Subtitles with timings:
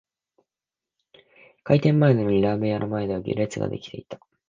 [1.63, 4.19] 開店前なのにラーメン屋の前では列が出来ていた